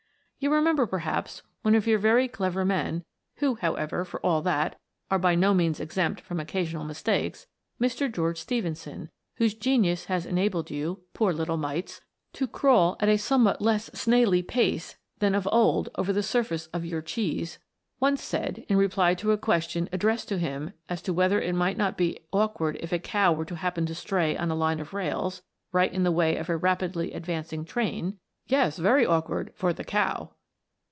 You 0.43 0.51
re 0.51 0.59
member, 0.59 0.87
perhaps, 0.87 1.43
one 1.61 1.75
of 1.75 1.85
your 1.85 1.99
very 1.99 2.27
clever 2.27 2.65
men 2.65 3.03
who, 3.35 3.53
however, 3.53 4.03
for 4.03 4.19
all 4.25 4.41
that, 4.41 4.75
are 5.11 5.19
by 5.19 5.35
no 5.35 5.53
means 5.53 5.79
exempt 5.79 6.19
from 6.19 6.39
occasional 6.39 6.83
mistakes 6.83 7.45
Mr. 7.79 8.11
George 8.11 8.39
Stephenson, 8.39 9.11
whose 9.35 9.53
genius 9.53 10.05
has 10.05 10.25
enabled 10.25 10.71
you, 10.71 11.03
poor 11.13 11.31
little 11.31 11.57
mites, 11.57 12.01
to 12.33 12.47
crawl 12.47 12.95
at 12.99 13.07
a 13.07 13.19
somewhat 13.19 13.61
less 13.61 13.91
snailly 13.93 14.41
pace 14.41 14.97
than 15.19 15.35
of 15.35 15.47
old 15.51 15.89
over 15.93 16.11
the 16.11 16.23
surface 16.23 16.65
of 16.73 16.83
your 16.85 17.03
cheese, 17.03 17.59
once 17.99 18.23
said, 18.23 18.65
in 18.67 18.77
reply 18.77 19.13
to 19.13 19.31
a 19.31 19.37
question 19.37 19.87
addressed 19.93 20.27
to 20.29 20.39
him 20.39 20.73
as 20.89 21.03
to 21.03 21.13
whether 21.13 21.39
it 21.39 21.53
might 21.53 21.77
not 21.77 21.95
be 21.99 22.17
awkward 22.33 22.77
if 22.79 22.91
a 22.91 22.97
cow 22.97 23.31
were 23.31 23.45
to 23.45 23.57
happen 23.57 23.85
to 23.85 23.93
stray 23.93 24.35
on 24.35 24.49
a 24.49 24.55
line 24.55 24.79
of 24.79 24.91
rails, 24.91 25.43
right 25.71 25.93
in 25.93 26.01
the 26.01 26.11
way 26.11 26.35
of 26.35 26.49
a 26.49 26.57
rapidly 26.57 27.13
advancing 27.13 27.63
train, 27.63 28.17
"Yes, 28.47 28.77
very 28.77 29.05
awkward 29.05 29.53
for 29.55 29.71
the 29.71 29.85
coo!" 29.85 30.29